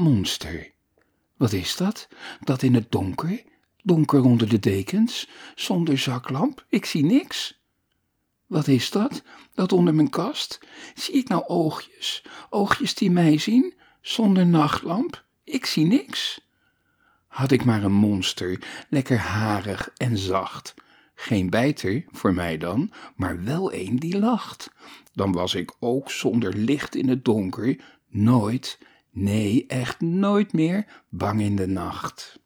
Monster. 0.00 0.70
Wat 1.36 1.52
is 1.52 1.76
dat? 1.76 2.08
Dat 2.40 2.62
in 2.62 2.74
het 2.74 2.92
donker? 2.92 3.42
Donker 3.82 4.24
onder 4.24 4.48
de 4.48 4.58
dekens? 4.58 5.28
Zonder 5.54 5.98
zaklamp? 5.98 6.64
Ik 6.68 6.84
zie 6.84 7.04
niks. 7.04 7.60
Wat 8.46 8.68
is 8.68 8.90
dat? 8.90 9.22
Dat 9.54 9.72
onder 9.72 9.94
mijn 9.94 10.10
kast? 10.10 10.60
Zie 10.94 11.14
ik 11.14 11.28
nou 11.28 11.44
oogjes? 11.46 12.24
Oogjes 12.50 12.94
die 12.94 13.10
mij 13.10 13.38
zien? 13.38 13.74
Zonder 14.00 14.46
nachtlamp? 14.46 15.24
Ik 15.44 15.66
zie 15.66 15.86
niks. 15.86 16.40
Had 17.26 17.50
ik 17.50 17.64
maar 17.64 17.82
een 17.82 17.92
monster, 17.92 18.62
lekker 18.88 19.18
harig 19.18 19.90
en 19.96 20.18
zacht. 20.18 20.74
Geen 21.14 21.50
bijter, 21.50 22.04
voor 22.10 22.34
mij 22.34 22.58
dan, 22.58 22.92
maar 23.16 23.44
wel 23.44 23.72
een 23.72 23.96
die 23.98 24.18
lacht. 24.18 24.70
Dan 25.14 25.32
was 25.32 25.54
ik 25.54 25.74
ook 25.80 26.10
zonder 26.10 26.54
licht 26.56 26.94
in 26.94 27.08
het 27.08 27.24
donker 27.24 27.80
nooit, 28.08 28.78
nee, 29.10 29.66
echt 29.66 30.00
nooit 30.00 30.52
meer 30.52 30.86
bang 31.08 31.40
in 31.40 31.56
de 31.56 31.66
nacht. 31.66 32.40